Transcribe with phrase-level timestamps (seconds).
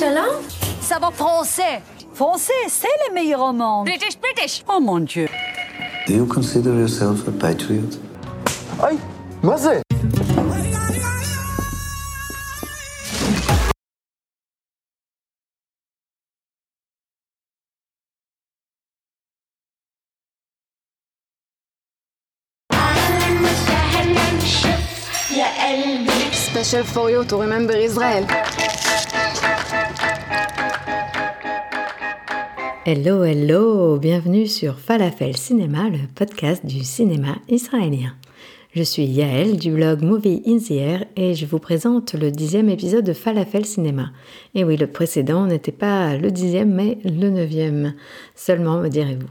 [0.00, 0.28] Cela
[0.80, 1.82] Ça va français.
[2.14, 3.84] Français, c'est le meilleur monde.
[3.84, 4.64] British, British.
[4.66, 5.28] Oh mon Dieu.
[6.06, 7.98] Do you consider yourself a patriot?
[8.82, 8.96] Ay,
[9.42, 9.82] nasıl?
[26.32, 28.26] Special for you to remember Israel.
[32.86, 38.14] Hello, hello, bienvenue sur Falafel Cinéma, le podcast du cinéma israélien.
[38.72, 42.70] Je suis Yael du blog Movie in the Air et je vous présente le dixième
[42.70, 44.12] épisode de Falafel Cinéma.
[44.54, 47.92] Et oui, le précédent n'était pas le dixième mais le neuvième
[48.34, 49.28] seulement, me direz-vous.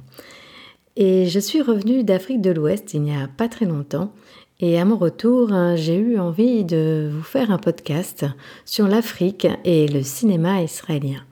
[0.95, 4.13] Et je suis revenue d'Afrique de l'Ouest il n'y a pas très longtemps
[4.59, 8.27] et à mon retour, hein, j'ai eu envie de vous faire un podcast
[8.63, 11.23] sur l'Afrique et le cinéma israélien.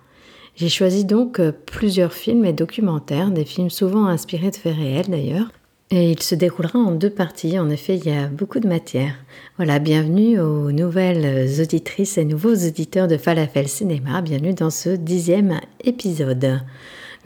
[0.58, 5.08] J'ai choisi donc euh, plusieurs films et documentaires, des films souvent inspirés de faits réels
[5.08, 5.52] d'ailleurs.
[5.92, 9.14] Et il se déroulera en deux parties, en effet il y a beaucoup de matière.
[9.58, 15.62] Voilà, bienvenue aux nouvelles auditrices et nouveaux auditeurs de Falafel Cinéma, bienvenue dans ce dixième
[15.84, 16.62] épisode.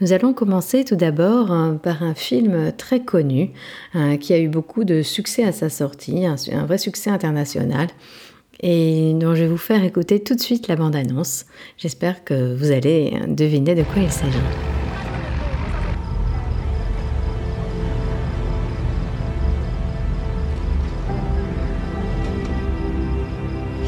[0.02, 3.52] Nous allons commencer tout d'abord euh, par un film très connu
[3.96, 7.88] euh, qui a eu beaucoup de succès à sa sortie, un vrai succès international
[8.62, 11.46] et dont je vais vous faire écouter tout de suite la bande-annonce.
[11.78, 14.38] J'espère que vous allez deviner de quoi il s'agit.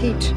[0.02, 0.33] Heat.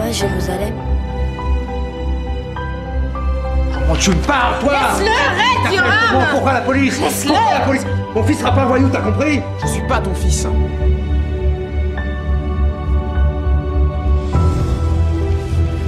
[0.00, 0.74] À Jérusalem.
[3.72, 7.00] Comment tu me parles, toi Laisse-le, arrête, Yoram Pourquoi la police.
[7.00, 7.32] Laisse-le.
[7.32, 7.86] Pourquoi la police.
[8.14, 10.46] Mon fils sera pas un voyou, t'as compris Je suis pas ton fils.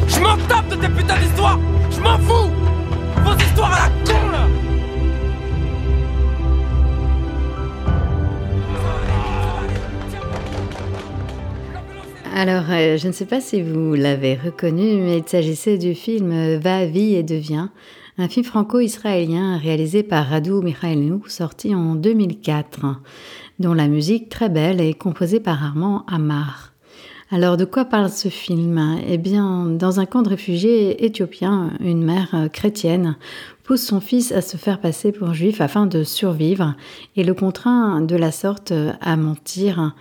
[0.07, 1.59] Je m'en tape de tes putains d'histoires.
[1.91, 2.51] Je m'en fous.
[3.25, 4.62] Vos histoires à la con là
[12.35, 16.57] Alors, euh, je ne sais pas si vous l'avez reconnu, mais il s'agissait du film
[16.57, 17.69] Va, vie et devient,
[18.17, 22.81] un film franco-israélien réalisé par Radu Mikhailou, sorti en 2004,
[23.59, 26.73] dont la musique très belle est composée par Armand Amar.
[27.31, 28.99] Alors, de quoi parle ce film?
[29.07, 33.17] Eh bien, dans un camp de réfugiés éthiopien, une mère euh, chrétienne
[33.77, 36.75] son fils à se faire passer pour juif afin de survivre
[37.17, 39.95] et le contraint de la sorte à mentir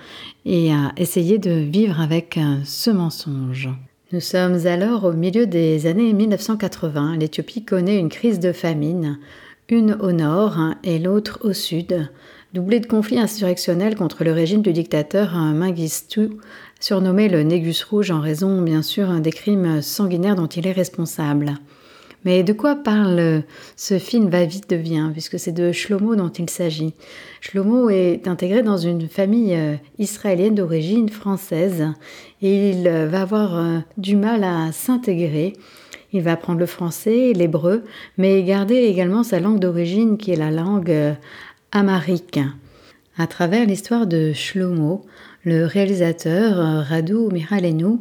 [0.46, 3.70] et à essayer de vivre avec ce mensonge.
[4.14, 7.16] Nous sommes alors au milieu des années 1980.
[7.16, 9.18] L'Éthiopie connaît une crise de famine,
[9.70, 12.10] une au nord et l'autre au sud,
[12.54, 16.32] doublée de conflits insurrectionnels contre le régime du dictateur Mengistu,
[16.82, 21.54] surnommé le Négus Rouge en raison bien sûr des crimes sanguinaires dont il est responsable.
[22.24, 23.44] Mais de quoi parle
[23.76, 26.94] ce film Va vite devient puisque c'est de Shlomo dont il s'agit.
[27.42, 31.88] Shlomo est intégré dans une famille euh, israélienne d'origine française
[32.44, 35.54] et il euh, va avoir euh, du mal à s'intégrer.
[36.14, 37.84] Il va apprendre le français, l'hébreu,
[38.18, 40.94] mais garder également sa langue d'origine qui est la langue
[41.72, 42.40] amharique.
[43.18, 45.06] À travers l'histoire de Shlomo,
[45.44, 48.00] le réalisateur Radu Miralenu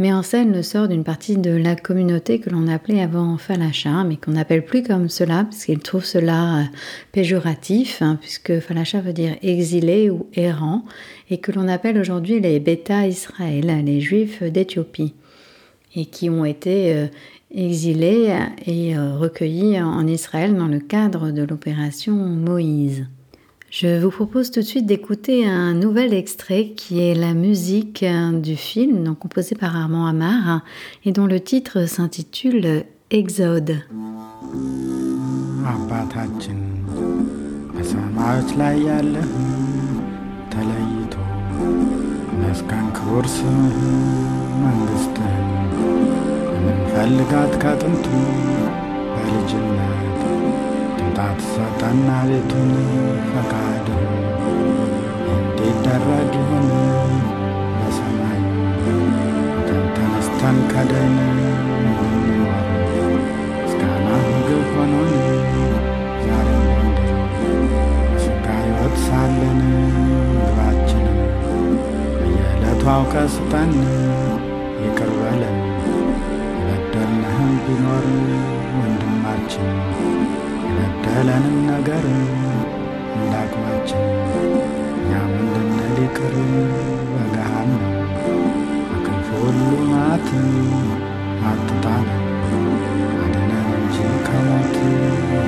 [0.00, 4.16] en scène le sort d'une partie de la communauté que l'on appelait avant Falacha, mais
[4.16, 6.62] qu'on n'appelle plus comme cela, puisqu'il trouve cela euh,
[7.12, 10.84] péjoratif, hein, puisque Falacha veut dire exilé ou errant,
[11.30, 15.14] et que l'on appelle aujourd'hui les Bêta Israël, les Juifs d'Éthiopie,
[15.94, 17.06] et qui ont été euh,
[17.54, 18.34] exilés
[18.66, 23.06] et euh, recueillis en Israël dans le cadre de l'opération Moïse.
[23.71, 28.03] Je vous propose tout de suite d'écouter un nouvel extrait qui est la musique
[28.47, 30.61] du film, donc composé par Armand Amar,
[31.05, 33.73] et dont le titre s'intitule Exode.
[35.71, 36.59] አባታችን
[37.73, 39.31] በሰማዮች ላይ ያለህ
[40.53, 41.15] ተለይቶ
[42.41, 43.77] መስጋን ክቡር ስምህ
[44.63, 45.49] መንግሥትህን
[46.53, 48.05] የምንፈልጋት ከጥንቱ
[49.13, 50.10] በልጅነት
[51.16, 52.70] ጣትሳጣና ቤቱን
[53.28, 53.86] ፈቃድ
[55.32, 56.68] እንዴት ደረግ ይሆን
[57.76, 58.40] በሰማይ
[59.96, 61.14] ተነስተን ከደን
[63.56, 65.12] ምስጋና ምግብ ሆኖን
[66.24, 66.50] ዛሬ
[68.06, 69.60] በስጋ ሕይወት ሳለን
[70.30, 71.20] ምግባችንን
[72.16, 73.14] በየዕለቱ አውቀ
[74.82, 75.58] ይቅር በለን
[76.64, 78.06] በደልንህም ቢኖር
[78.76, 79.70] ወንድማችን
[81.04, 82.20] ቃላንም ነገርን
[83.16, 84.04] እንዳቅማችን
[84.96, 86.34] እኛም እንድንሊቅር
[87.12, 87.72] በገሃን
[88.90, 89.60] በክንፍ ሁሉ
[89.90, 90.28] ማት
[91.50, 92.08] አትጣል
[93.22, 93.96] አድነን እንጂ
[94.26, 94.76] ከሞት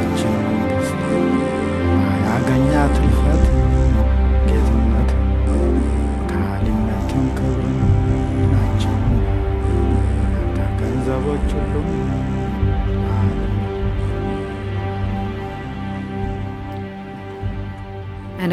[0.02, 0.53] ይችነ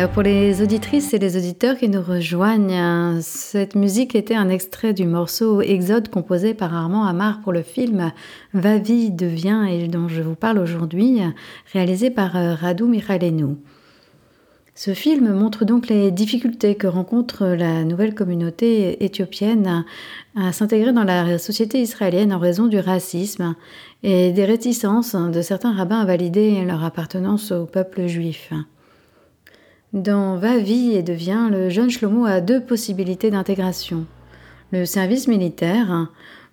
[0.08, 5.06] Pour les auditrices et les auditeurs qui nous rejoignent, cette musique était un extrait du
[5.06, 8.12] morceau Exode composé par Armand Amar pour le film
[8.54, 11.20] Va vie devient et dont je vous parle aujourd'hui,
[11.74, 13.58] réalisé par Radu Mikhailenu.
[14.76, 19.86] Ce film montre donc les difficultés que rencontre la nouvelle communauté éthiopienne
[20.36, 23.56] à s'intégrer dans la société israélienne en raison du racisme
[24.04, 28.52] et des réticences de certains rabbins à valider leur appartenance au peuple juif.
[29.94, 34.06] Dans Va vie et devient, le jeune Shlomo a deux possibilités d'intégration.
[34.72, 36.08] Le service militaire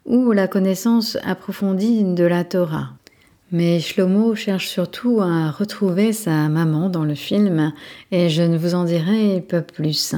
[0.06, 2.97] ou la connaissance approfondie de la Torah.
[3.50, 7.72] Mais Shlomo cherche surtout à retrouver sa maman dans le film
[8.12, 10.14] et je ne vous en dirai pas plus.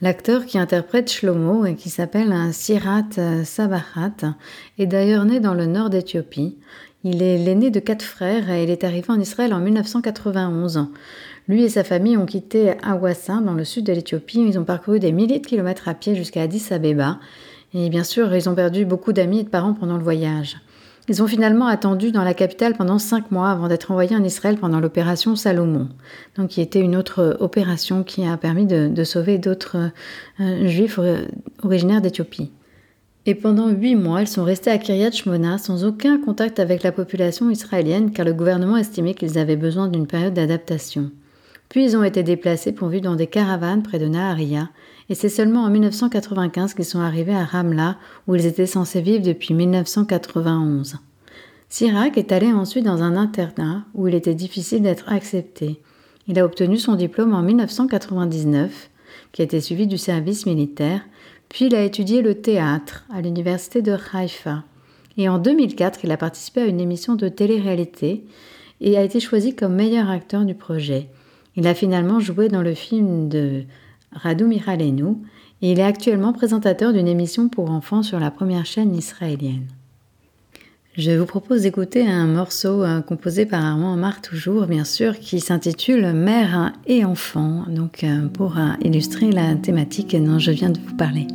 [0.00, 4.34] L'acteur qui interprète Shlomo et qui s'appelle Sirat Sabahat
[4.78, 6.56] est d'ailleurs né dans le nord d'Éthiopie.
[7.04, 10.86] Il est l'aîné de quatre frères et il est arrivé en Israël en 1991.
[11.48, 14.46] Lui et sa famille ont quitté Awassa dans le sud de l'Éthiopie.
[14.48, 17.18] Ils ont parcouru des milliers de kilomètres à pied jusqu'à Addis Abeba.
[17.74, 20.56] Et bien sûr, ils ont perdu beaucoup d'amis et de parents pendant le voyage.
[21.08, 24.56] Ils ont finalement attendu dans la capitale pendant cinq mois avant d'être envoyés en Israël
[24.56, 25.88] pendant l'opération Salomon,
[26.36, 29.90] donc qui était une autre opération qui a permis de, sauver d'autres
[30.40, 31.00] euh, juifs
[31.62, 32.52] originaires d'Éthiopie.
[33.26, 36.90] Et pendant huit mois, ils sont restés à Kiryat Shmona sans aucun contact avec la
[36.90, 41.10] population israélienne car le gouvernement estimait qu'ils avaient besoin d'une période d'adaptation.
[41.68, 44.68] Puis ils ont été déplacés pour vivre dans des caravanes près de Naharia,
[45.12, 49.22] et c'est seulement en 1995 qu'ils sont arrivés à Ramla, où ils étaient censés vivre
[49.22, 50.96] depuis 1991.
[51.68, 55.82] Sirac est allé ensuite dans un internat où il était difficile d'être accepté.
[56.28, 58.88] Il a obtenu son diplôme en 1999,
[59.32, 61.02] qui a été suivi du service militaire,
[61.50, 64.64] puis il a étudié le théâtre à l'université de Haïfa.
[65.18, 68.24] Et en 2004, il a participé à une émission de télé-réalité
[68.80, 71.10] et a été choisi comme meilleur acteur du projet.
[71.54, 73.64] Il a finalement joué dans le film de
[74.14, 75.16] Radu Mikhailenu
[75.62, 79.66] et il est actuellement présentateur d'une émission pour enfants sur la première chaîne israélienne.
[80.96, 85.40] Je vous propose d'écouter un morceau euh, composé par Armand Amar toujours, bien sûr, qui
[85.40, 90.78] s'intitule Mère et enfant, donc euh, pour euh, illustrer la thématique dont je viens de
[90.78, 91.26] vous parler.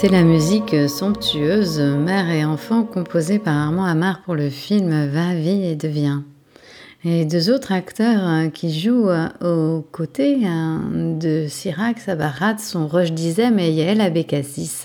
[0.00, 5.34] C'était la musique somptueuse Mère et enfant composée par Armand Amar pour le film Va,
[5.34, 6.20] vie et devient.
[7.04, 9.10] Et deux autres acteurs qui jouent
[9.42, 14.84] aux côtés de Sirac Sabarat sont Roche Dizem et Yael Abekassis.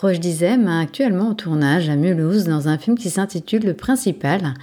[0.00, 4.54] Roche Dizem actuellement au tournage à Mulhouse dans un film qui s'intitule Le Principal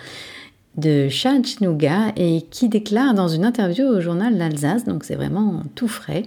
[0.78, 5.64] de Charles Chinouga et qui déclare dans une interview au journal L'Alsace, donc c'est vraiment
[5.76, 6.24] tout frais.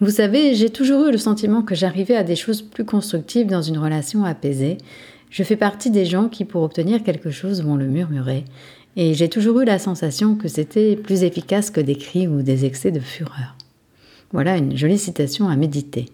[0.00, 3.62] Vous savez, j'ai toujours eu le sentiment que j'arrivais à des choses plus constructives dans
[3.62, 4.78] une relation apaisée.
[5.30, 8.44] Je fais partie des gens qui, pour obtenir quelque chose, vont le murmurer.
[8.96, 12.64] Et j'ai toujours eu la sensation que c'était plus efficace que des cris ou des
[12.64, 13.56] excès de fureur.
[14.32, 16.06] Voilà une jolie citation à méditer.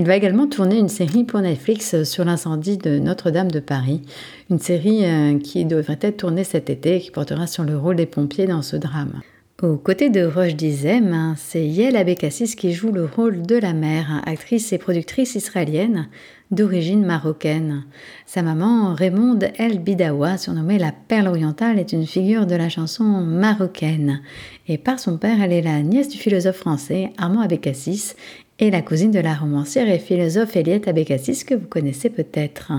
[0.00, 4.00] Il va également tourner une série pour Netflix sur l'incendie de Notre-Dame de Paris,
[4.48, 7.96] une série euh, qui devrait être tournée cet été et qui portera sur le rôle
[7.96, 9.20] des pompiers dans ce drame.
[9.60, 14.22] Aux côtés de Roche Dizem, c'est Yael Abekassis qui joue le rôle de la mère,
[14.24, 16.06] actrice et productrice israélienne
[16.52, 17.84] d'origine marocaine.
[18.24, 23.02] Sa maman, Raymonde El Bidawa, surnommée la Perle orientale, est une figure de la chanson
[23.02, 24.20] marocaine.
[24.68, 28.14] Et par son père, elle est la nièce du philosophe français Armand Abekassis
[28.58, 32.72] et la cousine de la romancière et philosophe Eliette Abécassis que vous connaissez peut-être.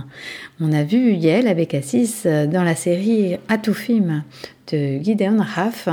[0.59, 4.23] On a vu Yael Abécassis dans la série Atoufim
[4.71, 5.87] de Gideon Raff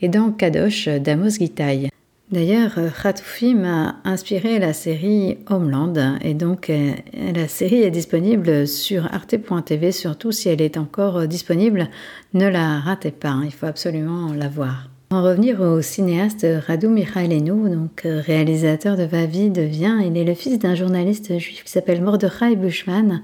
[0.00, 1.88] et dans Kadosh d'Amos Gitaï.
[2.32, 6.92] D'ailleurs, Khatoufim a inspiré la série Homeland et donc euh,
[7.34, 11.90] la série est disponible sur arte.tv, surtout si elle est encore disponible,
[12.32, 14.91] ne la ratez pas, hein, il faut absolument la voir.
[15.12, 20.24] En revenir au cinéaste Radu Mikhailenou, donc euh, réalisateur de Va vie devient, il est
[20.24, 23.20] le fils d'un journaliste juif qui s'appelle Mordechai Bushman,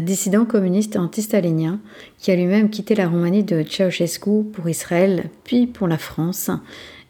[0.00, 1.80] dissident communiste anti-stalinien,
[2.18, 6.52] qui a lui-même quitté la Roumanie de Ceausescu pour Israël, puis pour la France.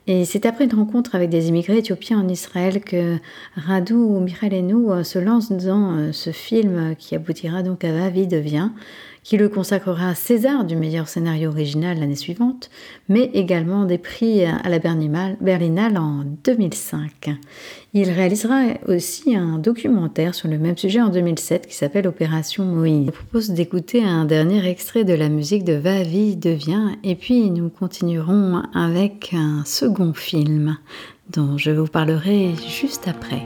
[0.06, 3.18] Et c'est après une rencontre avec des immigrés éthiopiens en Israël que
[3.56, 8.26] Radu Mikhailenou euh, se lance dans euh, ce film qui aboutira donc à Va vie
[8.26, 8.70] devient,
[9.28, 12.70] qui le consacrera à César du meilleur scénario original l'année suivante,
[13.10, 17.36] mais également des prix à la Berlinale en 2005.
[17.92, 23.04] Il réalisera aussi un documentaire sur le même sujet en 2007 qui s'appelle Opération Moïse.
[23.08, 27.50] Je propose d'écouter un dernier extrait de la musique de Va, vie, devient, et puis
[27.50, 30.78] nous continuerons avec un second film
[31.28, 33.42] dont je vous parlerai juste après.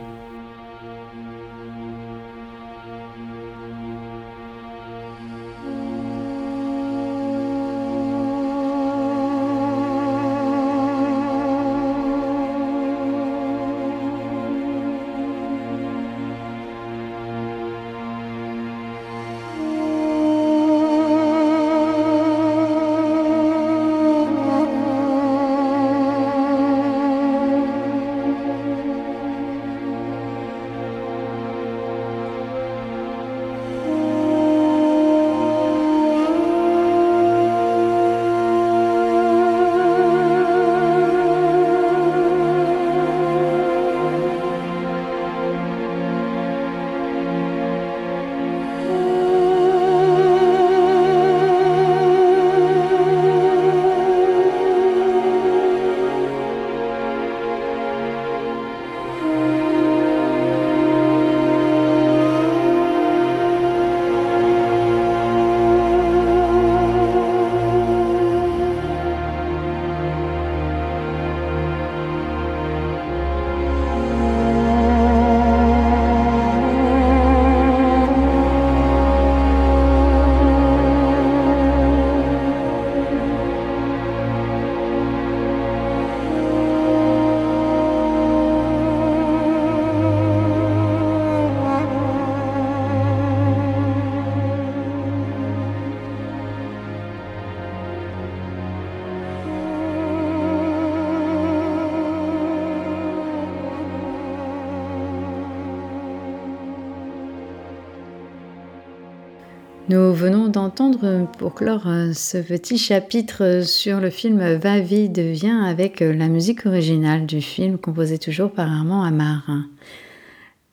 [110.23, 116.01] Venons d'entendre pour clore euh, ce petit chapitre sur le film Va vie devient avec
[116.01, 119.43] euh, la musique originale du film composée toujours par Armand Amar.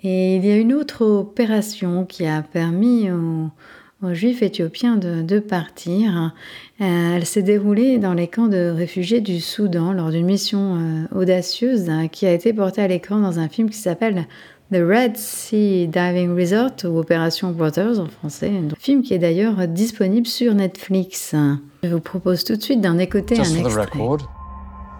[0.04, 6.32] Et il y a une autre opération qui a permis aux, juifs éthiopiens de, partir.
[6.80, 11.90] Euh, elle s'est déroulée dans les camps de réfugiés du Soudan lors d'une mission audacieuse
[12.12, 14.28] qui a été portée à l'écran dans un film qui s'appelle
[14.72, 19.68] The Red Sea Diving Resort ou Opération Waters en français, un film qui est d'ailleurs
[19.68, 21.34] disponible sur Netflix.
[21.82, 23.86] Je vous propose tout de suite d'en écouter Just un extrait.
[23.86, 24.20] Record,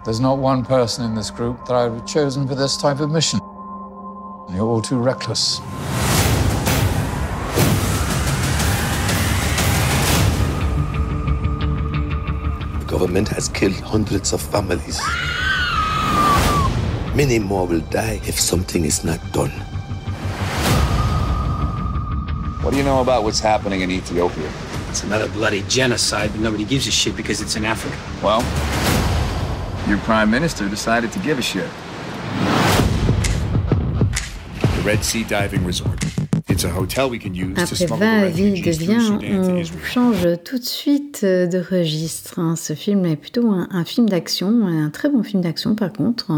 [0.04, 3.00] there's not one person in this group that I would have chosen for this type
[3.00, 3.38] of mission.
[4.52, 5.60] You're all too reckless.
[12.80, 15.00] The government has killed hundreds of families.
[17.20, 19.50] Many more will die if something is not done.
[22.62, 24.50] What do you know about what's happening in Ethiopia?
[24.88, 27.94] It's another bloody genocide, but nobody gives a shit because it's in Africa.
[28.22, 28.40] Well,
[29.86, 31.68] your prime minister decided to give a shit.
[34.76, 36.02] The Red Sea Diving Resort.
[36.48, 40.64] It's a hotel we can use to Après refugees through devient, on change tout de
[40.64, 42.40] suite euh, de registre.
[42.40, 42.56] hein.
[42.56, 46.32] Ce film est plutôt un, un film d'action, un très bon film d'action par contre,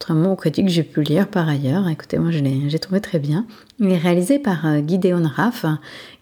[0.00, 1.86] contrairement aux critiques que j'ai pu lire par ailleurs.
[1.86, 3.44] Écoutez, moi je l'ai trouvé très bien.
[3.80, 5.66] Il est réalisé par euh, Gideon Raff,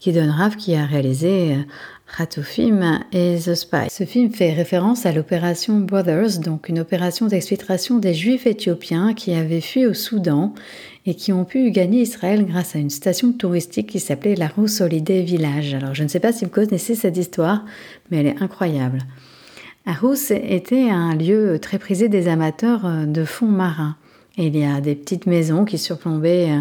[0.00, 1.58] Gideon Raff qui a réalisé euh,
[2.08, 3.88] Ratoufim et The Spy.
[3.88, 9.32] Ce film fait référence à l'opération Brothers, donc une opération d'exfiltration des juifs éthiopiens qui
[9.32, 10.54] avaient fui au Soudan
[11.06, 14.80] et qui ont pu gagner Israël grâce à une station touristique qui s'appelait la Rousse
[14.80, 15.74] Holiday Village.
[15.74, 17.64] Alors je ne sais pas si vous connaissez cette histoire,
[18.10, 18.98] mais elle est incroyable.
[19.88, 23.96] Arous était un lieu très prisé des amateurs euh, de fonds marins.
[24.36, 26.60] Et il y a des petites maisons qui surplombaient euh,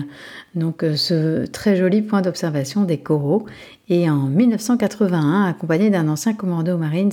[0.56, 3.46] donc euh, ce très joli point d'observation des coraux.
[3.90, 7.12] Et en 1981, accompagné d'un ancien commando marine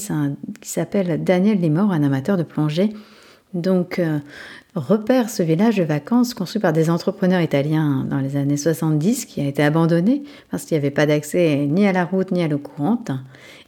[0.61, 2.90] qui s'appelle Daniel Limor, un amateur de plongée,
[3.54, 4.18] donc euh,
[4.74, 9.40] repère ce village de vacances construit par des entrepreneurs italiens dans les années 70 qui
[9.40, 12.48] a été abandonné parce qu'il n'y avait pas d'accès ni à la route ni à
[12.48, 13.12] l'eau courante.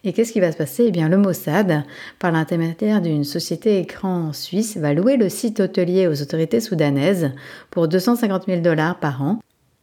[0.05, 0.85] Et qu'est-ce qui va se passer?
[0.87, 1.85] Eh bien, le Mossad,
[2.19, 7.33] par l'intermédiaire d'une société écran suisse, va louer le site hôtelier aux autorités soudanaises
[7.71, 9.41] pour 250 000 dollars par an.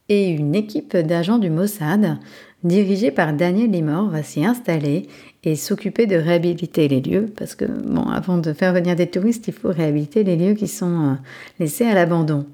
[0.08, 2.18] Et une équipe d'agents du Mossad,
[2.64, 5.06] dirigée par Daniel Limor, va s'y installer
[5.44, 9.46] et s'occuper de réhabiliter les lieux, parce que, bon, avant de faire venir des touristes,
[9.48, 11.14] il faut réhabiliter les lieux qui sont euh,
[11.60, 12.46] laissés à l'abandon.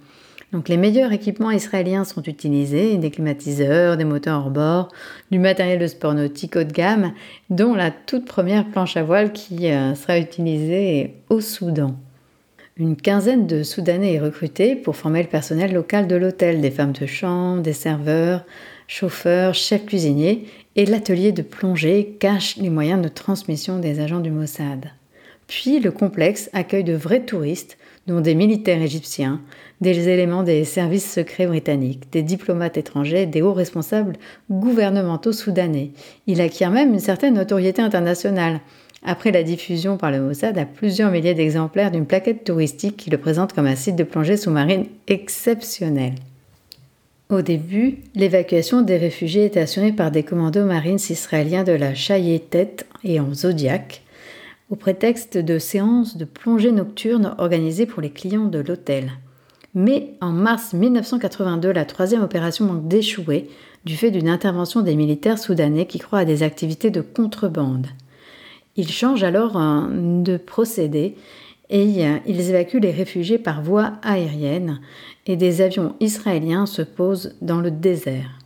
[0.53, 4.88] Donc les meilleurs équipements israéliens sont utilisés, des climatiseurs, des moteurs hors bord,
[5.31, 7.12] du matériel de sport nautique haut de gamme,
[7.51, 11.94] dont la toute première planche à voile qui euh, sera utilisée au Soudan.
[12.77, 16.92] Une quinzaine de Soudanais est recrutée pour former le personnel local de l'hôtel, des femmes
[16.92, 18.44] de chambre, des serveurs,
[18.90, 24.33] chauffeurs, chefs cuisiniers, et l'atelier de plongée cache les moyens de transmission des agents du
[24.33, 24.90] Mossad.
[25.46, 29.40] Puis le complexe accueille de vrais touristes, dont des militaires égyptiens,
[29.81, 34.16] des éléments des services secrets britanniques, des diplomates étrangers, des hauts responsables
[34.50, 35.92] gouvernementaux soudanais.
[36.26, 38.61] Il acquiert même une certaine notoriété internationale,
[39.05, 43.18] après la diffusion par le Mossad à plusieurs milliers d'exemplaires d'une plaquette touristique qui le
[43.18, 46.14] présente comme un site de plongée sous-marine exceptionnel.
[47.30, 52.78] Au début, l'évacuation des réfugiés était assurée par des commandos marines israéliens de la Chayetet
[53.04, 54.02] et en Zodiac,
[54.68, 59.12] au prétexte de séances de plongée nocturne organisées pour les clients de l'hôtel.
[59.76, 63.48] Mais en mars 1982, la troisième opération manque d'échouer
[63.84, 67.86] du fait d'une intervention des militaires soudanais qui croient à des activités de contrebande.
[68.74, 71.14] Ils changent alors de procédé
[71.70, 74.80] et euh, ils évacuent les réfugiés par voie aérienne
[75.26, 78.38] et des avions israéliens se posent dans le désert.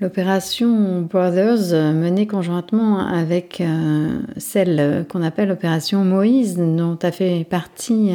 [0.00, 7.44] L'opération Brothers, euh, menée conjointement avec euh, celle qu'on appelle l'opération Moïse, dont a fait
[7.48, 8.10] partie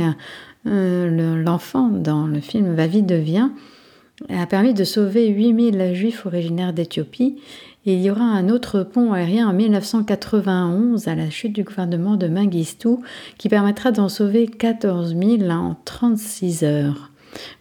[0.65, 3.49] le- l'enfant dans le film Va vie devient,
[4.29, 7.37] a permis de sauver 8000 juifs originaires d'Éthiopie.
[7.89, 12.27] Il y aura un autre pont aérien en 1991 à la chute du gouvernement de
[12.27, 12.97] Mengistu
[13.37, 17.11] qui permettra d'en sauver 14 000 en 36 heures.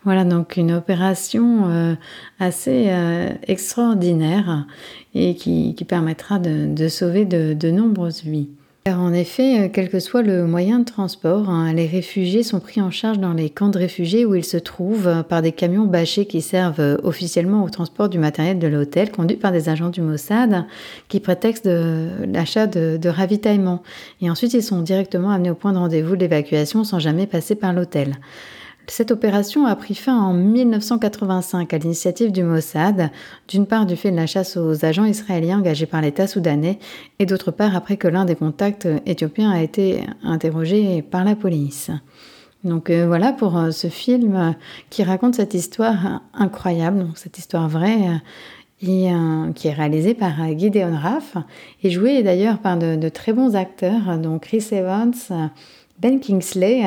[0.02, 1.94] Voilà donc une opération euh,
[2.40, 4.66] assez euh, extraordinaire
[5.14, 8.48] et qui, permettra de, sauver de nombreuses vies.
[8.86, 12.60] Car en effet, euh, quel que soit le moyen de transport, hein, les réfugiés sont
[12.60, 15.50] pris en charge dans les camps de réfugiés où ils se trouvent euh, par des
[15.50, 19.68] camions bâchés qui servent euh, officiellement au transport du matériel de l'hôtel, conduits par des
[19.68, 20.66] agents du Mossad
[21.08, 21.68] qui prétextent
[22.32, 23.82] l'achat de, de ravitaillement.
[24.20, 27.56] Et ensuite, ils sont directement amenés au point de rendez-vous de l'évacuation sans jamais passer
[27.56, 28.14] par l'hôtel.
[28.88, 33.10] Cette opération a pris fin en 1985 à l'initiative du Mossad,
[33.48, 36.78] d'une part du fait de la chasse aux agents israéliens engagés par l'État soudanais,
[37.18, 41.90] et d'autre part après que l'un des contacts éthiopiens a été interrogé par la police.
[42.62, 44.50] Donc euh, voilà pour euh, ce film euh,
[44.88, 48.20] qui raconte cette histoire incroyable, donc cette histoire vraie,
[48.78, 51.36] qui est réalisé par Gideon Raff,
[51.82, 55.14] et joué d'ailleurs par de, de très bons acteurs, donc Chris Evans,
[55.98, 56.82] Ben Kingsley,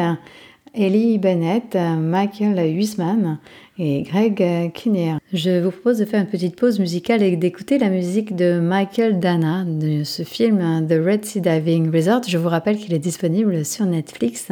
[0.73, 3.39] Ellie Bennett, Michael Huisman
[3.77, 5.19] et Greg Kinnear.
[5.34, 9.19] Je vous propose de faire une petite pause musicale et d'écouter la musique de Michael
[9.19, 12.21] Dana de ce film The Red Sea Diving Resort.
[12.27, 14.49] Je vous rappelle qu'il est disponible sur Netflix.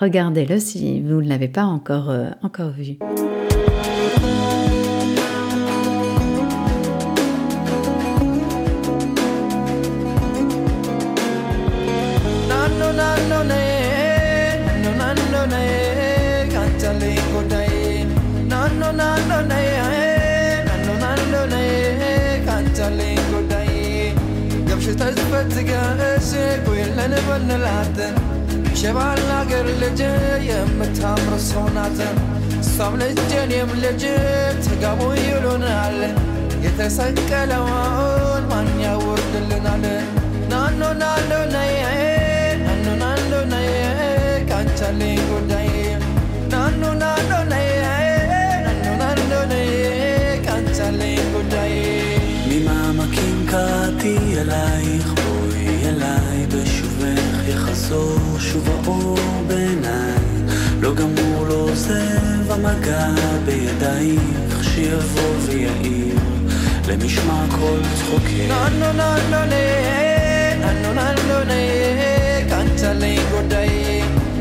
[0.00, 2.98] Regardez-le si vous ne l'avez pas encore, euh, encore vu.
[27.04, 28.14] እንበል እንላለን
[28.80, 30.00] ሸባል አገር ልጅ
[30.48, 31.98] የምታምር ሰው ናት።
[32.62, 34.02] እሷም ልጅ እኔም ልጅ
[34.66, 35.98] ተጋቡ ይሉናል።
[36.64, 39.84] የተሰቀለውን ማን ያወርድልናል?
[40.52, 41.74] ናኖ ናኖ ነይ
[42.62, 43.68] ናኖ ናኖ ነይ
[44.50, 45.70] ካንቻልኝ ጉዳይ።
[46.52, 47.68] ናኖ ናኖ ነይ
[48.66, 49.20] ናኖ ናኖ
[49.52, 49.70] ነይ
[50.46, 51.74] ካንቻልኝ ጉዳይ።
[52.48, 54.02] ሚማመኪን ካቲ
[54.34, 55.08] የላይኹ
[57.92, 60.18] לחזור שוב האור בעיניי.
[60.80, 63.08] לא גמור, לא עוזב המגע
[63.44, 66.16] בידייך שיבוא ויעיר.
[66.88, 68.48] למשמע כל צחוקי.
[68.48, 69.54] נא נא נא נא נא
[70.60, 71.54] נא נא נא נא נא נא נה
[72.48, 73.18] קנצלי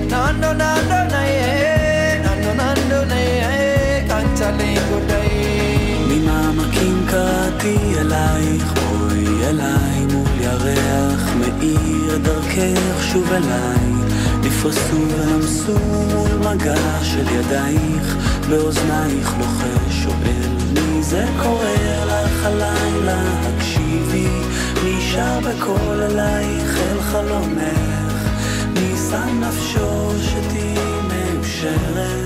[0.10, 5.30] נא נא נא נא נא נא נא נא נא נא קנצלי גודאי.
[6.08, 8.91] ממעמקים קראתי אלייך.
[9.32, 14.12] בואי אליי מול ירח מאיר דרכך שוב אליי.
[14.44, 15.78] נפרסו ולמסו
[16.14, 18.16] מול מגע של ידייך,
[18.50, 24.28] באוזנייך לוחש שואל מי זה קורא לך הלילה, הקשיבי,
[25.12, 28.30] שר בקול אלייך אל חלומך,
[28.74, 30.76] מי שם נפשו שתהיי
[31.08, 32.21] מאושרת,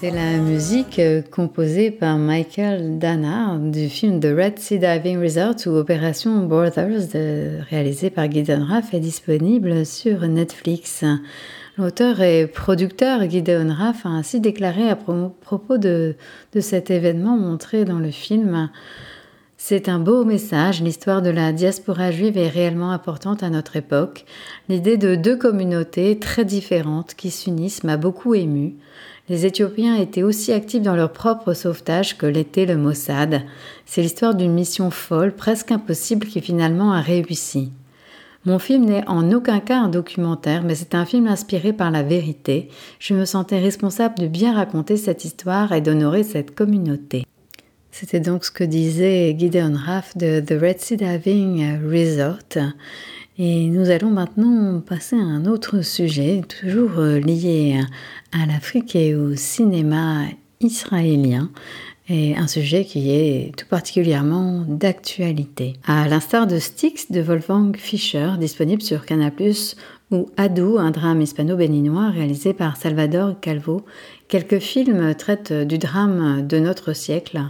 [0.00, 5.56] C'était la musique euh, composée par Michael Dana du film The Red Sea Diving Resort
[5.66, 11.04] ou Opération Brothers de- réalisé par Gideon Raff est disponible sur Netflix.
[11.76, 16.14] L'auteur et producteur Gideon Raff a ainsi déclaré à pro- propos de,
[16.54, 18.70] de cet événement montré dans le film
[19.60, 24.24] c'est un beau message, l'histoire de la diaspora juive est réellement importante à notre époque.
[24.68, 28.76] L'idée de deux communautés très différentes qui s'unissent m'a beaucoup ému.
[29.28, 33.42] Les Éthiopiens étaient aussi actifs dans leur propre sauvetage que l'était le Mossad.
[33.84, 37.70] C'est l'histoire d'une mission folle, presque impossible, qui finalement a réussi.
[38.46, 42.02] Mon film n'est en aucun cas un documentaire, mais c'est un film inspiré par la
[42.02, 42.70] vérité.
[42.98, 47.26] Je me sentais responsable de bien raconter cette histoire et d'honorer cette communauté.
[47.90, 52.72] C'était donc ce que disait Gideon Raff de The Red Sea Diving Resort.
[53.40, 57.80] Et nous allons maintenant passer à un autre sujet, toujours euh, lié
[58.32, 60.24] à l'Afrique et au cinéma
[60.60, 61.48] israélien,
[62.08, 65.74] et un sujet qui est tout particulièrement d'actualité.
[65.86, 69.32] À l'instar de Styx de Wolfgang Fischer, disponible sur Canal+,
[70.10, 73.82] ou Adou, un drame hispano-béninois réalisé par Salvador Calvo.
[74.26, 77.40] Quelques films traitent du drame de notre siècle.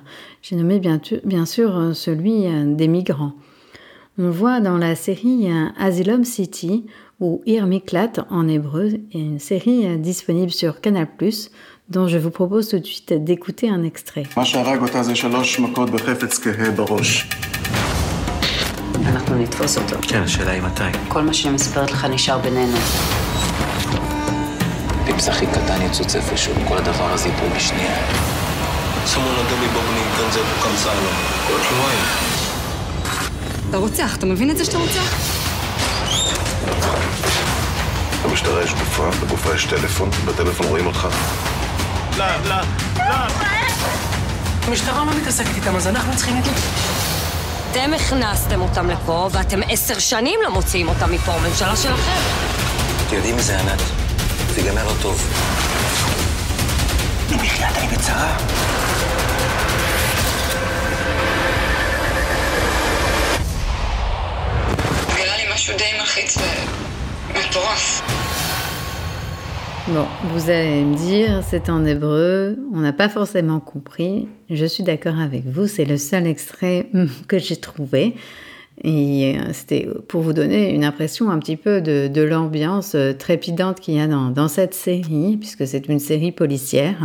[0.42, 2.42] J'ai nommé bien, sûr celui
[2.74, 3.33] des migrants.
[4.19, 6.86] On voit dans la série Asylum City
[7.19, 11.08] ou Ir Miklat en hébreu, une série disponible sur Canal+,
[11.89, 14.23] dont je vous propose tout de suite d'écouter un extrait.
[14.38, 17.28] מה שהרג אותה זה שלוש מכות בחפץ כהה בראש.
[19.06, 19.95] אנחנו נתפוס אותו.
[20.02, 20.97] כן, השאלה היא מתי.
[21.08, 22.78] כל מה שאני מספרת לך נשאר בינינו.
[25.10, 27.97] אם זה הכי קטן יצוץ איפשהו, כל הדבר הזה ייפול בשנייה.
[29.06, 31.15] Someone under me בוגנים, כאן זה כאן סלום.
[31.47, 32.37] כל שבועיים.
[33.70, 35.14] אתה רוצח, אתה מבין את זה שאתה רוצח?
[38.24, 41.09] במשטרה יש גופה, בגופה יש טלפון, בטלפון רואים אותך.
[42.18, 42.57] לא, לא,
[42.96, 43.14] לא.
[44.66, 46.44] המשטרה לא מתעסקת איתם, אז אנחנו צריכים את...
[47.70, 52.20] אתם הכנסתם אותם לפה, ואתם עשר שנים לא מוציאים אותם מפה, הממשלה שלכם.
[53.07, 53.83] אתם יודעים מי זה ענת?
[54.54, 55.24] זה ייגמר לא טוב.
[57.31, 58.37] נו, בחייאת, אני בצרה.
[65.67, 66.38] נראה לי משהו די מלחיץ
[67.30, 68.02] ומטורף.
[69.88, 74.30] Bon, vous allez me dire, c'est en hébreu, on n'a pas forcément compris.
[74.49, 78.15] Je suis d'accord avec vous, c'est le seul extrait hum, que j'ai trouvé.
[78.84, 83.12] Et euh, c'était pour vous donner une impression un petit peu de, de l'ambiance euh,
[83.12, 86.99] trépidante qu'il y a dans, dans cette série, puisque c'est une série policière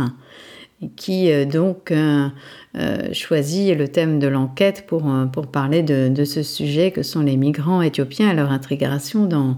[0.96, 2.28] qui euh, donc euh,
[2.76, 7.20] euh, choisit le thème de l'enquête pour, pour parler de, de ce sujet que sont
[7.20, 9.56] les migrants éthiopiens et leur intégration dans,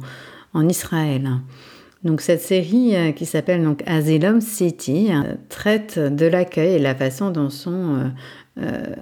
[0.55, 1.31] en Israël.
[2.05, 5.09] Donc cette série qui s'appelle donc Asylum City
[5.49, 8.13] traite de l'accueil et la façon dont sont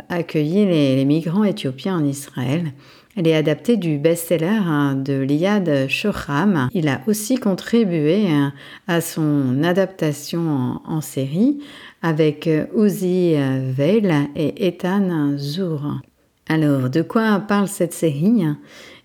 [0.09, 2.73] accueillis les migrants éthiopiens en Israël.
[3.17, 6.69] Elle est adaptée du best-seller hein, de Liad Shoham.
[6.75, 8.49] Il a aussi contribué euh,
[8.89, 11.61] à son adaptation en, série
[12.03, 16.01] avec euh, Uzi euh, Veil et Ethan Zour.
[16.49, 18.43] Alors, de quoi parle cette série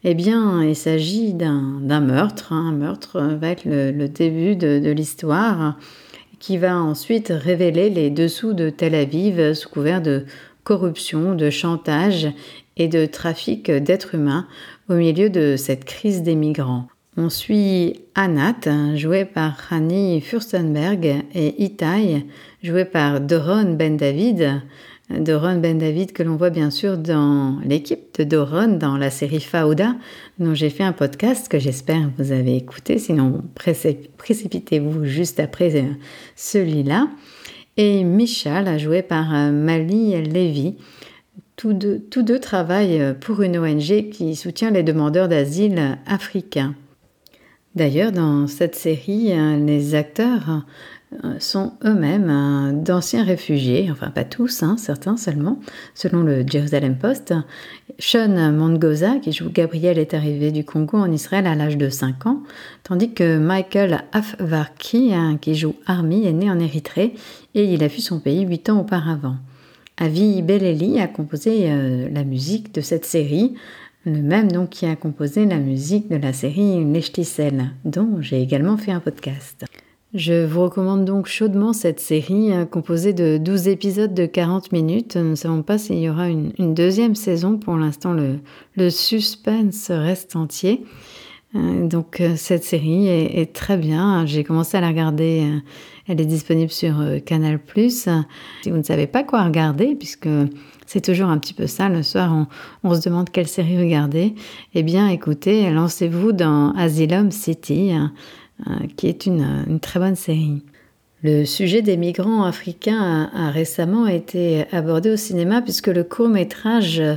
[0.03, 2.51] Eh bien, il s'agit d'un meurtre.
[2.51, 2.69] hein.
[2.69, 5.77] Un meurtre va être le, le début de, de l'histoire
[6.39, 10.25] qui va ensuite révéler les dessous de Tel Aviv sous couvert de
[10.63, 12.27] corruption, de chantage
[12.79, 14.47] et de trafic d'êtres humains
[14.89, 16.87] au milieu de cette crise des migrants.
[17.17, 22.25] On suit Anat, joué par Hani Furstenberg, et Itai,
[22.63, 24.61] joué par Doron Ben David.
[25.09, 29.41] Doron Ben David que l'on voit bien sûr dans l'équipe de Doron dans la série
[29.41, 29.95] Fauda,
[30.37, 33.41] dont j'ai fait un podcast que j'espère vous avez écouté, sinon
[34.17, 35.89] précipitez-vous juste après euh,
[36.35, 37.09] celui-là.
[37.75, 40.77] Et Michal, joué par euh, Mali Levy,
[41.59, 46.73] tous deux, travaillent pour une ONG qui soutient les demandeurs d'asile africains.
[47.75, 50.63] D'ailleurs, dans cette série, euh, les acteurs
[51.23, 55.59] euh, sont eux-mêmes euh, d'anciens réfugiés, enfin pas tous, hein, certains seulement,
[55.95, 57.33] selon le Jerusalem Post.
[57.99, 62.25] Sean Mongoza, qui joue Gabriel, est arrivé du Congo en Israël à l'âge de 5
[62.25, 62.41] ans,
[62.83, 67.13] tandis que Michael Afvarki, hein, qui joue Army, est né en Érythrée
[67.53, 69.35] et il a fui son pays 8 ans auparavant.
[69.99, 71.67] Avi Beleli a composé
[72.09, 73.53] la musique de cette série,
[74.05, 78.77] le même donc qui a composé la musique de la série Nechtisel, dont j'ai également
[78.77, 79.65] fait un podcast.
[80.13, 85.17] Je vous recommande donc chaudement cette série hein, composée de 12 épisodes de 40 minutes.
[85.17, 87.57] Nous ne savons pas s'il y aura une, deuxième saison.
[87.57, 90.83] Pour l'instant, le, suspense reste entier.
[91.55, 94.25] Euh, donc euh, cette série est, très bien.
[94.25, 95.45] J'ai commencé à la regarder.
[96.09, 96.95] Euh, elle est disponible sur
[97.25, 97.89] Canal +.
[97.89, 98.09] Si
[98.67, 100.29] vous ne savez pas quoi regarder, puisque
[100.89, 101.87] c'est toujours un petit peu ça.
[101.87, 102.47] Le soir,
[102.83, 104.33] on, se demande quelle série regarder.
[104.73, 108.11] Eh bien, écoutez, lancez-vous dans Asylum City, hein,
[108.67, 110.63] euh, qui est une, très bonne série.
[111.21, 116.99] Le sujet des migrants africains a, récemment été abordé au cinéma puisque le court métrage
[116.99, 117.15] euh,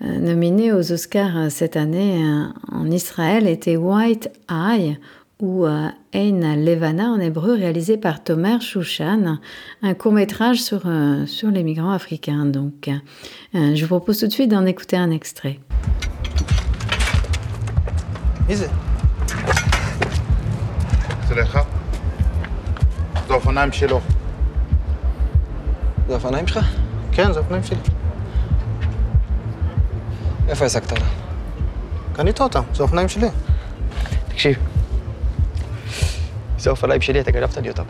[0.00, 4.98] nominé aux Oscars cette année euh, en Israël était White Eye
[5.41, 5.67] ou
[6.13, 9.37] Ein Levana en hébreu, réalisé par Tomer Shushan,
[9.83, 12.45] un court métrage sur, euh, sur les migrants africains.
[12.45, 15.59] Donc, euh, je vous propose tout de suite d'en écouter un extrait.
[21.27, 21.59] זה לך?
[23.27, 23.99] זה אופניים שלו.
[26.07, 26.65] זה אופניים שלך?
[27.11, 27.77] כן, זה אופניים שלי.
[30.47, 31.05] איפה העסקת אותם?
[32.13, 33.27] קנית אותם, זה אופניים שלי.
[34.27, 34.57] תקשיב,
[36.61, 37.83] זה אופניים שלי, אתה גנבת לי אותם.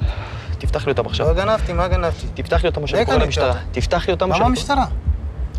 [0.57, 1.27] תפתח לי אותם עכשיו.
[1.27, 2.27] לא גנבתי, מה גנבתי?
[2.33, 3.53] תפתח לי אותם עכשיו, קורא למשטרה.
[3.71, 4.45] תפתח לי אותם עכשיו.
[4.45, 4.85] למה המשטרה?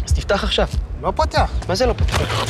[0.05, 0.69] אז תפתח עכשיו.
[1.03, 1.51] לא פותח.
[1.69, 2.45] מה זה לא פותח?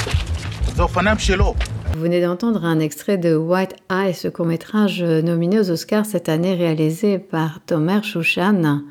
[0.75, 1.55] זה אופניים שלו.
[1.95, 6.55] Vous venez d'entendre un extrait de White Eye, ce court-métrage nominé aux Oscars cette année
[6.55, 8.83] réalisé par Tomer Shushan,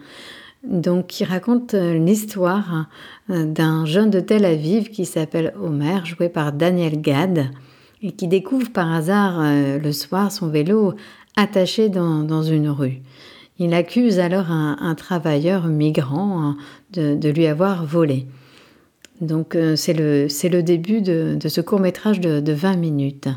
[0.63, 2.87] donc qui raconte l'histoire
[3.29, 7.45] d'un jeune de Tel Aviv qui s'appelle Omer, joué par Daniel Gad,
[8.01, 9.39] et qui découvre par hasard
[9.85, 10.95] le soir son vélo
[11.36, 13.00] attaché dans, une rue.
[13.58, 16.56] Il accuse alors un, travailleur migrant hein,
[16.92, 18.26] de, lui avoir volé.
[19.20, 23.28] Donc euh, c'est le, le, début de, ce court métrage de, 20 minutes.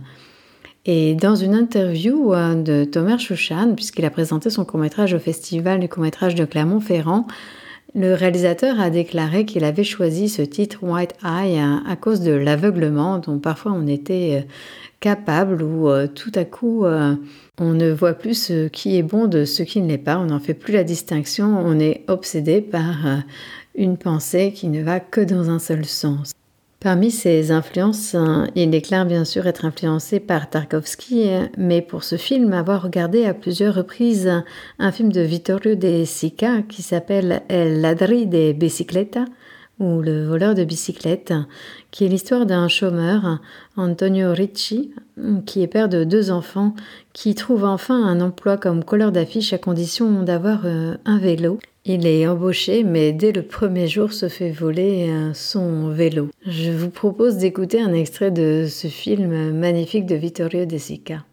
[0.88, 5.20] Et dans une interview euh, de Thomas Chouchan, puisqu'il a présenté son court métrage au
[5.20, 7.28] festival du court métrage de Clermont-Ferrand,
[7.94, 13.20] le réalisateur a déclaré qu'il avait choisi ce titre White Eye à, cause de l'aveuglement
[13.20, 14.52] dont parfois on était euh,
[15.00, 16.84] capable ou tout à coup
[17.60, 20.26] on ne voit plus ce qui est bon de ce qui ne l'est pas, on
[20.26, 23.18] n'en fait plus la distinction, on est obsédé par euh,
[23.76, 26.32] une pensée qui ne va que dans un seul sens.
[26.86, 32.16] Parmi ses influences, hein, il déclare bien sûr être influencé par Tarkovsky, mais pour ce
[32.16, 34.32] film, avoir regardé à plusieurs reprises
[34.78, 39.26] un film de Vittorio De Sica qui s'appelle El Ladri de Bicicleta,
[39.80, 41.34] ou Le voleur de bicyclette,
[41.92, 43.40] qui est l'histoire d'un chômeur,
[43.76, 44.94] Antonio Ricci,
[45.46, 46.74] qui est père de deux enfants,
[47.14, 51.60] qui trouve enfin un emploi comme colleur d'affiches à condition d'avoir euh, un vélo.
[51.86, 56.30] Il est embauché, mais dès le premier jour se fait voler euh, son vélo.
[56.46, 61.24] Je vous propose d'écouter un extrait de ce film magnifique de Vittorio De Sica.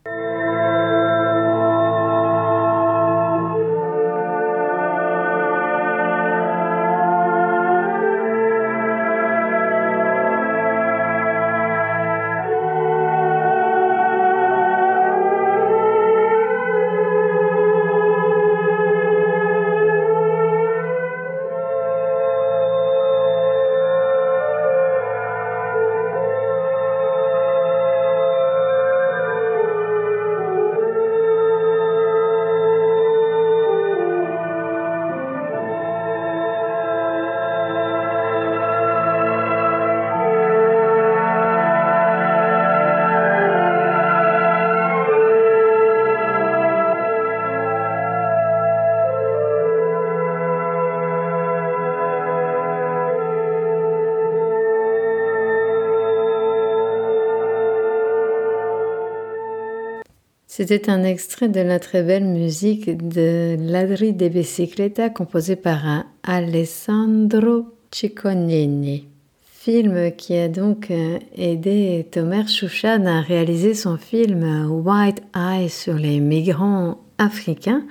[60.65, 67.65] C'était un extrait de la très belle musique de Ladri de Bicicleta composée par Alessandro
[67.91, 69.09] Ciccognini.
[69.43, 75.95] Film qui a donc euh, aidé Tomer Chouchad à réaliser son film White Eye sur
[75.95, 77.83] les migrants africains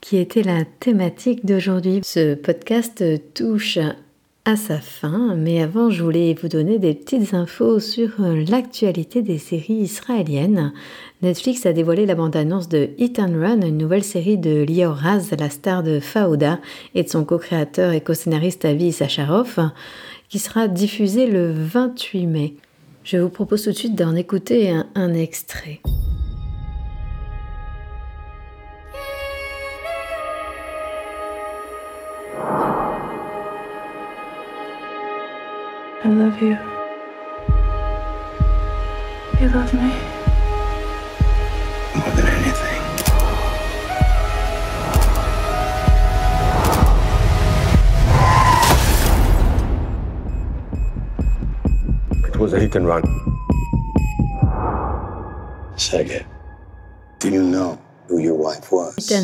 [0.00, 2.00] qui était la thématique d'aujourd'hui.
[2.04, 3.02] Ce podcast
[3.34, 3.80] touche
[4.46, 9.22] à sa fin, mais avant je voulais vous donner des petites infos sur euh, l'actualité
[9.22, 10.74] des séries israéliennes.
[11.22, 15.30] Netflix a dévoilé la bande-annonce de Hit and Run, une nouvelle série de Lior Raz,
[15.38, 16.60] la star de Fauda,
[16.94, 19.70] et de son co-créateur et co-scénariste Avi Sacharov,
[20.28, 22.54] qui sera diffusée le 28 mai.
[23.02, 25.80] Je vous propose tout de suite d'en écouter un extrait.
[36.04, 36.58] I love you.
[39.40, 39.90] You love me.
[41.96, 42.82] More than anything.
[52.28, 53.02] It was a hit and run.
[55.76, 56.26] Sergey,
[57.18, 58.38] do you know who your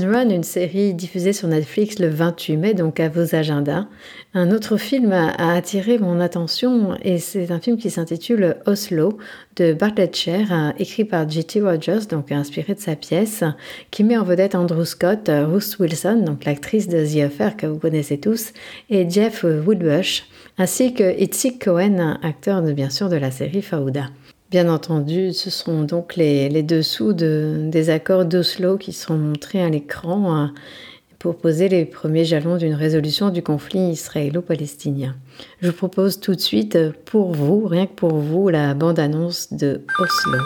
[0.07, 3.87] Run, une série diffusée sur Netflix le 28 mai, donc à vos agendas.
[4.33, 9.19] Un autre film a, attiré mon attention et c'est un film qui s'intitule Oslo
[9.57, 11.61] de Bartlett Sher, écrit par J.T.
[11.61, 13.45] Rogers, donc inspiré de sa pièce,
[13.91, 17.79] qui met en vedette Andrew Scott, Ruth Wilson, donc l'actrice de The Affair que vous
[17.79, 18.53] connaissez tous,
[18.89, 20.25] et Jeff Woodbush,
[20.59, 24.07] ainsi que Itzik Cohen, acteur bien sûr de la série Fauda.
[24.51, 29.69] Bien entendu, ce sont donc les, dessous de, des accords d'Oslo qui seront montrés à
[29.69, 30.47] l'écran euh,
[31.21, 35.15] pour poser les premiers jalons d'une résolution du conflit israélo-palestinien.
[35.63, 39.53] Je vous propose tout de suite euh, pour vous, rien que pour vous, la bande-annonce
[39.53, 40.39] de Oslo.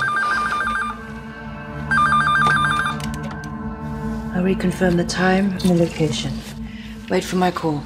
[4.34, 6.30] I reconfirm the time and the location.
[7.08, 7.80] Wait for my call.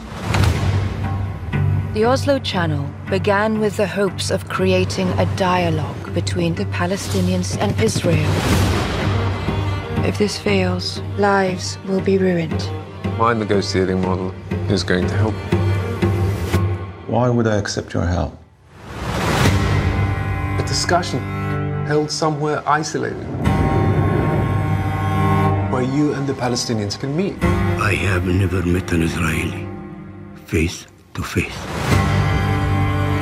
[1.94, 7.70] The Oslo Channel began with the hopes of creating a dialogue between the Palestinians and
[7.88, 8.32] Israel.
[10.04, 12.60] If this fails, lives will be ruined.
[13.24, 14.30] My negotiating model
[14.74, 15.36] is going to help.
[17.14, 18.32] Why would I accept your help?
[20.62, 21.20] A discussion
[21.86, 23.28] held somewhere isolated
[25.72, 27.36] where you and the Palestinians can meet.
[27.90, 29.62] I have never met an Israeli
[30.46, 30.78] face
[31.14, 31.58] to face.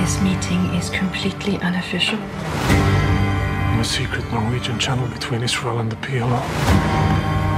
[0.00, 2.21] This meeting is completely unofficial.
[3.77, 6.40] In a secret Norwegian channel between Israel and the PLO.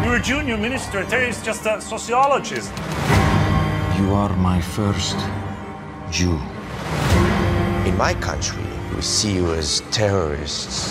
[0.04, 1.04] You're a junior minister.
[1.04, 2.72] Terry's just a sociologist.
[3.96, 5.16] You are my first
[6.10, 6.40] Jew.
[7.86, 8.64] In my country,
[8.96, 10.90] we see you as terrorists.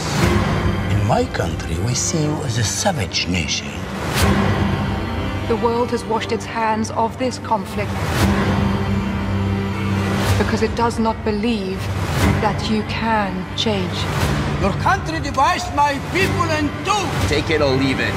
[0.93, 3.67] In my country, we see you as a savage nation.
[5.49, 7.91] The world has washed its hands of this conflict
[10.37, 11.79] because it does not believe
[12.39, 14.46] that you can change.
[14.59, 17.05] Your country divides my people in two.
[17.27, 18.11] Take it or leave it.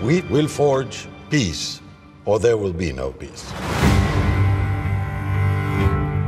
[0.00, 1.80] We will forge peace,
[2.26, 3.52] or there will be no peace.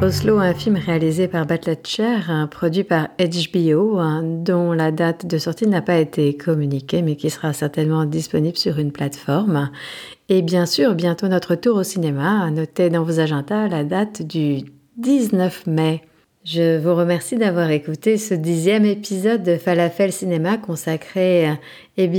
[0.02, 5.68] Oslo, un film réalisé par Batlatcher, produit par HBO, hein, dont la date de sortie
[5.68, 9.70] n'a pas été communiquée, mais qui sera certainement disponible sur une plateforme.
[10.28, 12.50] Et bien sûr, bientôt notre tour au cinéma.
[12.50, 14.62] Notez dans vos agendas la date du
[14.96, 16.02] 19 mai.
[16.52, 21.48] Je vous remercie d'avoir écouté ce dixième épisode de Falafel Cinéma consacré
[21.96, 22.10] eh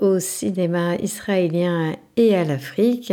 [0.00, 3.12] au cinéma israélien et à l'Afrique.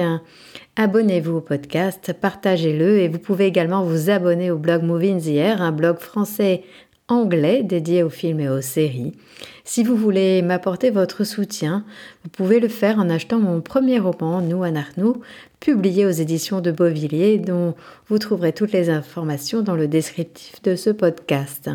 [0.76, 5.72] Abonnez-vous au podcast, partagez-le et vous pouvez également vous abonner au blog Movie in un
[5.72, 6.62] blog français
[7.10, 9.14] anglais dédié aux films et aux séries.
[9.66, 11.84] Si vous voulez m'apporter votre soutien,
[12.24, 15.22] vous pouvez le faire en achetant mon premier roman, Nous Anarnou,
[15.60, 17.76] publié aux éditions de Beauvilliers, dont
[18.08, 21.70] vous trouverez toutes les informations dans le descriptif de ce podcast.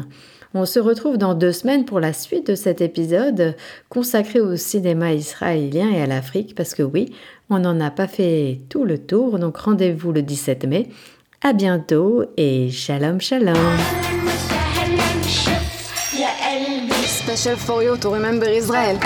[0.57, 3.57] On se retrouve dans deux semaines pour la suite de cet épisode
[3.89, 7.13] consacré au cinéma israélien et à l'Afrique, parce que oui,
[7.51, 10.89] on n'en a pas fait tout le tour, donc rendez-vous le 17 mai.
[11.43, 14.14] À bientôt et shalom shalom.
[17.37, 18.97] של פוריות, הוא רימם בר ישראל.